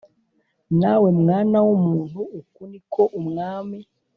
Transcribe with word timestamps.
Nawe 0.79 1.09
mwana 1.21 1.57
w 1.65 1.67
umuntu 1.77 2.19
uku 2.39 2.59
ni 2.69 2.79
ko 2.93 3.01
Umwami 3.19 3.77